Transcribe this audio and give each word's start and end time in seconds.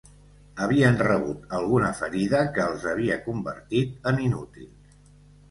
Havien 0.63 0.95
rebut 1.07 1.43
alguna 1.57 1.91
ferida 1.99 2.41
que 2.57 2.65
els 2.65 2.87
havia 2.95 3.19
convertit 3.27 4.11
en 4.13 4.21
inútils 4.31 4.99